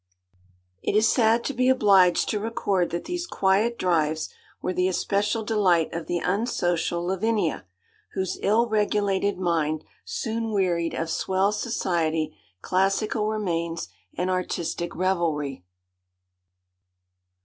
It 0.81 0.95
is 0.95 1.07
sad 1.07 1.43
to 1.43 1.53
be 1.53 1.69
obliged 1.69 2.27
to 2.29 2.39
record 2.39 2.89
that 2.89 3.05
these 3.05 3.27
quiet 3.27 3.77
drives 3.77 4.29
were 4.59 4.73
the 4.73 4.87
especial 4.87 5.43
delight 5.45 5.93
of 5.93 6.07
the 6.07 6.17
unsocial 6.17 7.05
Lavinia, 7.05 7.67
whose 8.13 8.39
ill 8.41 8.67
regulated 8.67 9.37
mind 9.37 9.83
soon 10.03 10.49
wearied 10.51 10.95
of 10.95 11.11
swell 11.11 11.51
society, 11.51 12.35
classical 12.63 13.27
remains, 13.27 13.89
and 14.17 14.31
artistic 14.31 14.95
revelry. 14.95 15.63